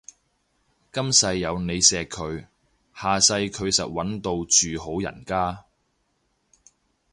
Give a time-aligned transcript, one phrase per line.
[0.91, 2.47] 今世有你錫佢，
[2.99, 5.63] 下世佢實搵到住好人家